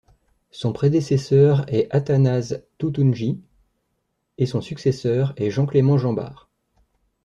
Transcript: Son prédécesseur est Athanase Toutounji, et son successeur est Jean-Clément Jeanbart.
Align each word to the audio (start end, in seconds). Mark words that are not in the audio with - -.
Son 0.49 0.73
prédécesseur 0.73 1.63
est 1.71 1.87
Athanase 1.93 2.65
Toutounji, 2.79 3.39
et 4.39 4.47
son 4.47 4.59
successeur 4.59 5.33
est 5.37 5.51
Jean-Clément 5.51 5.99
Jeanbart. 5.99 6.49